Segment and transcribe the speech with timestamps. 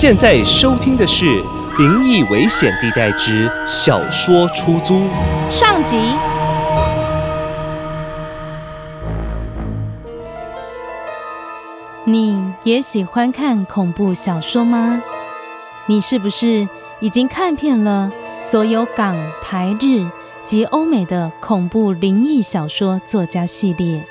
[0.00, 1.26] 现在收听的是
[1.76, 4.94] 《灵异危险地带之小说出租》
[5.50, 5.98] 上集。
[12.06, 15.02] 你也喜欢看恐怖小说吗？
[15.84, 16.66] 你是不是
[17.00, 18.10] 已经看遍了
[18.40, 20.06] 所有港、台、日
[20.42, 24.02] 及欧美的恐怖灵异小说作家系列，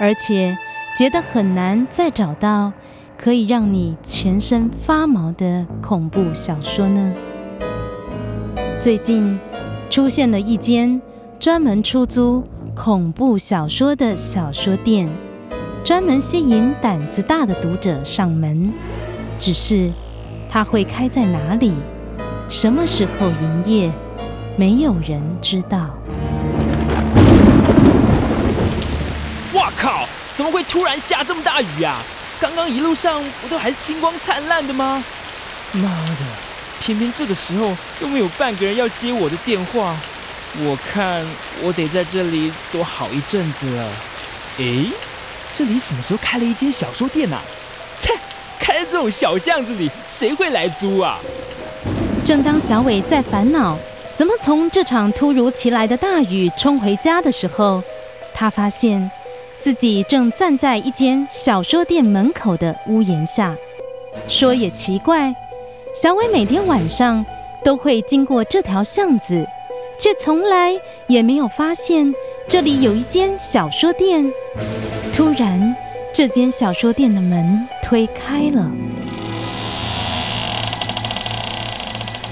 [0.00, 0.56] 而且
[0.96, 2.72] 觉得很难再找到？
[3.16, 7.12] 可以让你全身发毛的恐怖小说呢？
[8.80, 9.38] 最近
[9.88, 11.00] 出现了一间
[11.38, 15.08] 专门出租恐怖小说的小说店，
[15.82, 18.72] 专门吸引胆子大的读者上门。
[19.38, 19.92] 只是
[20.48, 21.72] 它会开在哪里，
[22.48, 23.92] 什么时候营业，
[24.56, 25.90] 没有人知道。
[29.54, 30.06] 哇靠！
[30.36, 32.02] 怎么会突然下这么大雨啊？
[32.40, 35.02] 刚刚一路上不都还星光灿烂的吗？
[35.72, 36.24] 妈的，
[36.80, 39.96] 偏偏这个时候又没有半个人要接我的电话，
[40.58, 41.24] 我看
[41.62, 43.88] 我得在这里躲好一阵子了。
[44.58, 44.86] 诶，
[45.52, 47.40] 这里什么时候开了一间小说店啊？
[47.98, 48.12] 切，
[48.58, 51.18] 开在这种小巷子里，谁会来租啊？
[52.24, 53.78] 正当小伟在烦恼
[54.14, 57.82] 怎么从这场突如其来的大雨冲回家的时候，
[58.34, 59.10] 他发现。
[59.58, 63.56] 自己正站在一间小说店门口的屋檐下，
[64.28, 65.34] 说也奇怪，
[65.94, 67.24] 小伟每天晚上
[67.64, 69.46] 都会经过这条巷子，
[69.98, 70.72] 却从来
[71.06, 72.14] 也没有发现
[72.46, 74.30] 这里有一间小说店。
[75.14, 75.74] 突然，
[76.12, 78.70] 这间小说店的门推开了，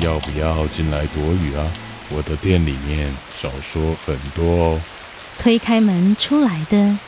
[0.00, 1.70] 要不要进来躲雨啊？
[2.10, 4.80] 我的店里面小说很多哦。
[5.38, 6.98] 推开门出来的。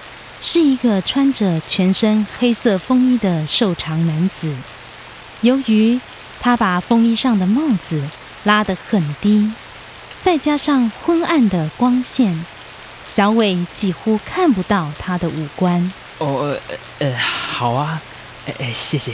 [0.43, 4.55] 是一个穿着全身黑色风衣的瘦长男子。
[5.43, 6.01] 由于
[6.41, 8.03] 他把风衣上的帽子
[8.45, 9.53] 拉得很低，
[10.21, 12.45] 再加上昏暗的光线，
[13.07, 15.93] 小伟几乎看不到他的五官。
[16.19, 16.57] 哦，
[16.99, 18.01] 呃，好啊，
[18.47, 19.13] 哎哎，谢谢。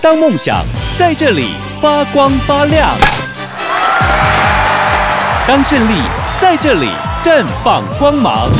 [0.00, 0.64] 当梦想
[0.98, 2.90] 在这里发光发亮，
[5.48, 6.23] 当胜利。
[6.44, 6.90] 在这里
[7.22, 8.50] 绽放光芒。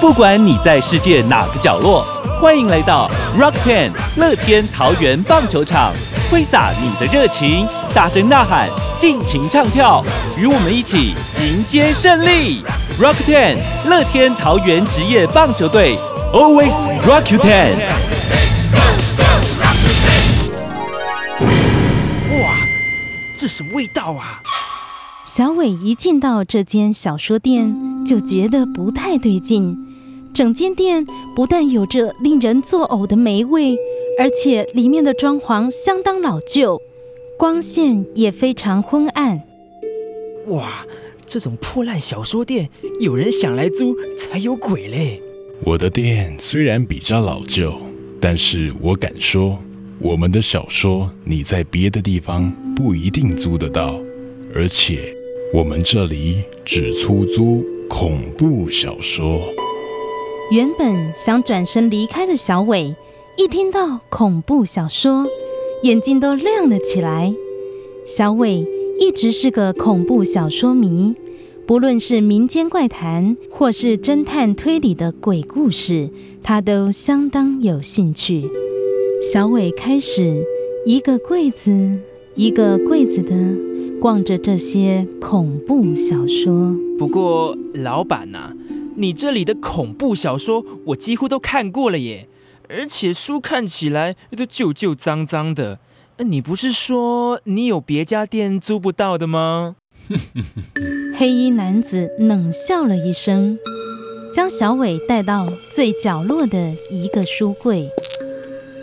[0.00, 2.02] 不管你在世界哪个角落，
[2.40, 5.92] 欢迎来到 Rock Ten 乐天桃园棒球场，
[6.30, 10.02] 挥洒你的热情，大声呐喊，尽情唱跳，
[10.34, 12.64] 与我们一起迎接胜利。
[12.98, 13.58] Rock Ten
[13.90, 15.98] 乐天桃园职业棒球队
[16.32, 16.72] ，Always
[17.06, 17.74] Rock Ten
[23.38, 24.42] 这什么味道啊！
[25.26, 29.76] 小伟一进到这间小说店，就觉得不太对劲。
[30.32, 33.76] 整间店不但有着令人作呕的霉味，
[34.18, 36.80] 而且里面的装潢相当老旧，
[37.38, 39.42] 光线也非常昏暗。
[40.46, 40.86] 哇，
[41.26, 42.70] 这种破烂小说店，
[43.00, 45.22] 有人想来租才有鬼嘞！
[45.62, 47.78] 我的店虽然比较老旧，
[48.18, 49.58] 但是我敢说。
[49.98, 53.98] 我们的小说，你在别的地方不一定租得到，
[54.54, 55.14] 而且
[55.54, 59.40] 我们这里只出租恐怖小说。
[60.50, 62.94] 原本想转身离开的小伟，
[63.38, 65.26] 一听到恐怖小说，
[65.82, 67.34] 眼睛都亮了起来。
[68.06, 68.66] 小伟
[69.00, 71.14] 一直是个恐怖小说迷，
[71.66, 76.10] 不论是民间怪谈，或是侦探推理的鬼故事，
[76.42, 78.44] 他都相当有兴趣。
[79.32, 80.46] 小伟开始
[80.86, 81.98] 一个柜子
[82.36, 83.34] 一个柜子的
[84.00, 86.76] 逛着这些恐怖小说。
[86.96, 88.52] 不过，老板呐，
[88.94, 92.28] 你这里的恐怖小说我几乎都看过了耶，
[92.68, 95.80] 而且书看起来都旧旧脏脏的。
[96.18, 99.74] 你不是说你有别家店租不到的吗？
[101.18, 103.58] 黑衣男子冷笑了一声，
[104.32, 107.88] 将小伟带到最角落的一个书柜。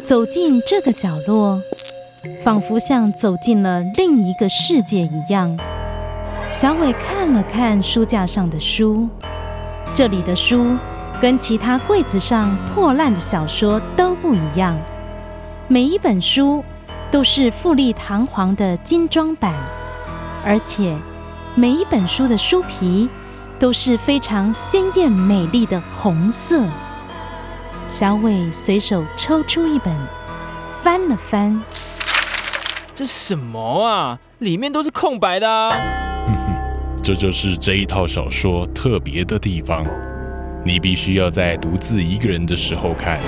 [0.04, 1.62] 走进这个角落，
[2.44, 5.58] 仿佛像走进了另一个世界一样。
[6.52, 9.08] 小伟看了看书架上的书，
[9.94, 10.76] 这里的书
[11.22, 14.78] 跟其他柜子上破烂的小说都不一样，
[15.70, 16.62] 每一本书
[17.10, 19.54] 都是富丽堂皇的精装版，
[20.46, 20.94] 而且
[21.56, 23.08] 每一本书的书皮
[23.58, 26.62] 都是非常鲜艳美丽的红色。
[27.89, 29.95] 小伟随手抽出一本，
[30.81, 31.62] 翻了翻，
[32.94, 34.19] 这什么啊？
[34.39, 35.69] 里面都是空白的啊！
[36.25, 39.85] 哼哼，这就是这一套小说特别的地方。
[40.65, 43.19] 你必须要在独自一个人的时候看，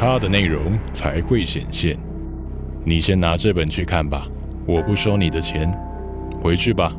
[0.00, 1.98] 它的内容才会显现。
[2.84, 4.26] 你先拿这本去看吧，
[4.64, 5.70] 我不收你的钱。
[6.40, 6.92] 回去吧，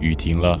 [0.00, 0.58] 雨停了，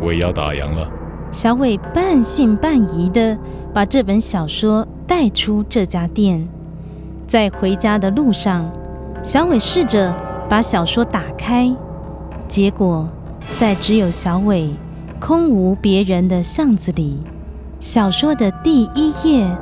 [0.00, 0.88] 我也要打烊了。
[1.32, 3.36] 小伟半信半疑的
[3.72, 6.48] 把这本小说带出这家店，
[7.26, 8.72] 在回家的路上，
[9.22, 10.16] 小伟试着
[10.48, 11.70] 把小说打开，
[12.48, 13.06] 结果
[13.58, 14.70] 在只有小伟、
[15.20, 17.20] 空无别人的巷子里，
[17.78, 19.54] 小说的第一页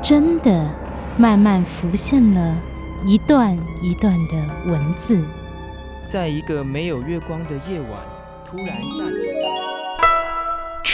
[0.00, 0.70] 真的
[1.18, 2.56] 慢慢浮现了
[3.04, 5.22] 一段一段的文字。
[6.06, 8.00] 在一个没有月光的夜晚，
[8.42, 9.13] 突然下。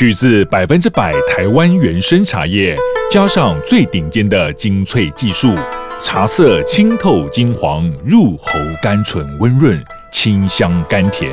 [0.00, 2.75] 取自百分之百台湾原生茶叶，
[3.11, 5.55] 加上最顶尖的精粹技术，
[6.00, 9.79] 茶色清透金黄，入喉甘醇温润，
[10.11, 11.31] 清香甘甜。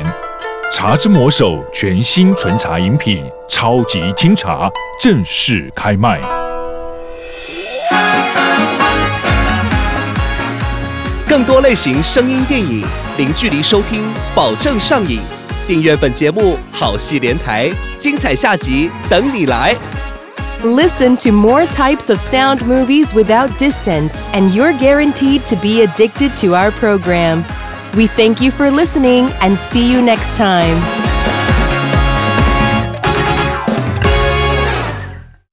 [0.70, 4.70] 茶之魔手全新纯茶饮品，超级清茶
[5.00, 6.20] 正式开卖。
[11.26, 12.84] 更多类型声音电影，
[13.16, 14.04] 零距离收听，
[14.34, 15.22] 保证上瘾。
[15.67, 19.75] 订阅本节目，好戏连台，精彩下集等你来。
[20.63, 26.31] Listen to more types of sound movies without distance, and you're guaranteed to be addicted
[26.39, 27.43] to our program.
[27.95, 31.06] We thank you for listening and see you next time.